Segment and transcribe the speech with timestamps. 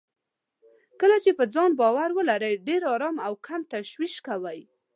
[0.99, 4.59] کله چې په ځان باور ولرئ، ډېر ارام او کم تشويش کوئ.